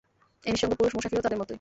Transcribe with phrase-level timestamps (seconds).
[0.45, 1.49] এ নিঃসঙ্গ পুরুষ মুসাফিরও তাদের মতই।